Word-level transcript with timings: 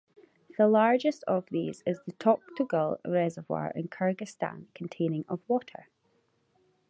The 0.57 0.67
largest 0.67 1.23
of 1.27 1.45
these 1.51 1.83
is 1.85 1.99
the 2.07 2.13
Toktogul 2.13 2.97
Reservoir 3.05 3.71
in 3.75 3.87
Kyrgyzstan 3.87 4.65
containing 4.73 5.25
of 5.29 5.41
water. 5.47 5.89